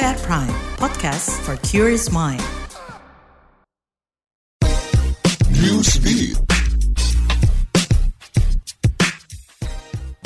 [0.00, 2.42] At Prime, podcast for curious mind.
[5.52, 6.15] Newsbeat.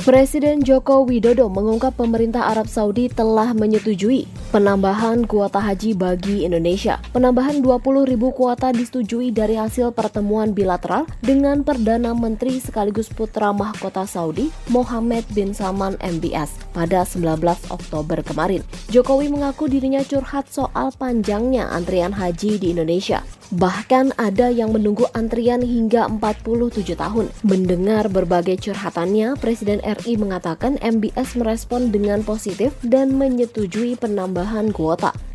[0.01, 6.97] Presiden Joko Widodo mengungkap pemerintah Arab Saudi telah menyetujui penambahan kuota haji bagi Indonesia.
[7.13, 14.09] Penambahan 20 ribu kuota disetujui dari hasil pertemuan bilateral dengan Perdana Menteri sekaligus putra mahkota
[14.09, 17.37] Saudi, Mohammed bin Salman MBS, pada 19
[17.69, 18.65] Oktober kemarin.
[18.89, 23.21] Jokowi mengaku dirinya curhat soal panjangnya antrian haji di Indonesia.
[23.51, 27.35] Bahkan ada yang menunggu antrian hingga 47 tahun.
[27.43, 35.30] Mendengar berbagai curhatannya, Presiden RI mengatakan MBS merespon dengan positif dan menyetujui penambahan kuota.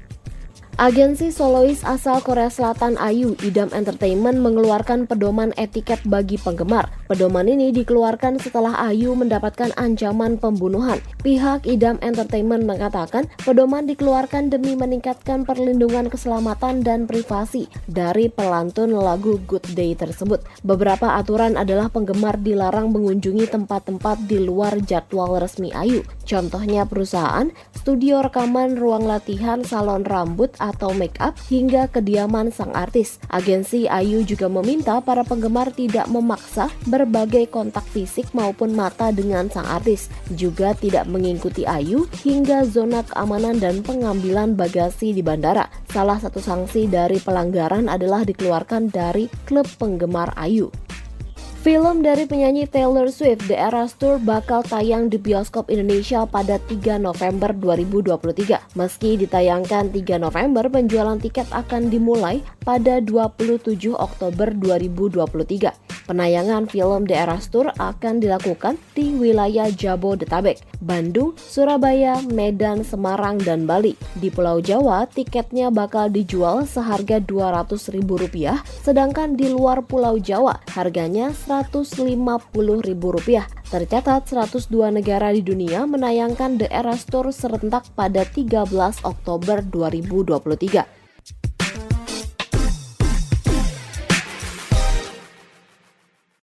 [0.75, 6.91] Agensi solois asal Korea Selatan Ayu, Idam Entertainment mengeluarkan pedoman etiket bagi penggemar.
[7.07, 10.99] Pedoman ini dikeluarkan setelah Ayu mendapatkan ancaman pembunuhan.
[11.23, 19.39] Pihak Idam Entertainment mengatakan pedoman dikeluarkan demi meningkatkan perlindungan keselamatan dan privasi dari pelantun lagu
[19.47, 20.43] Good Day tersebut.
[20.67, 26.03] Beberapa aturan adalah penggemar dilarang mengunjungi tempat-tempat di luar jadwal resmi Ayu.
[26.25, 33.21] Contohnya perusahaan, studio rekaman, ruang latihan, salon rambut, atau make up hingga kediaman sang artis.
[33.29, 39.69] Agensi Ayu juga meminta para penggemar tidak memaksa berbagai kontak fisik maupun mata dengan sang
[39.69, 45.69] artis, juga tidak mengikuti Ayu hingga zona keamanan dan pengambilan bagasi di bandara.
[45.93, 50.73] Salah satu sanksi dari pelanggaran adalah dikeluarkan dari klub penggemar Ayu.
[51.65, 57.01] Film dari penyanyi Taylor Swift The Eras Tour bakal tayang di bioskop Indonesia pada 3
[57.01, 58.77] November 2023.
[58.77, 65.94] Meski ditayangkan 3 November, penjualan tiket akan dimulai pada 27 Oktober 2023.
[66.05, 73.65] Penayangan film The Eras Tour akan dilakukan di wilayah Jabodetabek, Bandung, Surabaya, Medan, Semarang, dan
[73.65, 73.97] Bali.
[74.13, 78.05] Di Pulau Jawa, tiketnya bakal dijual seharga Rp200.000,
[78.85, 83.41] sedangkan di luar Pulau Jawa harganya Rp150.000.
[83.65, 88.61] Tercatat 102 negara di dunia menayangkan The Eras Tour serentak pada 13
[89.01, 90.94] Oktober 2023.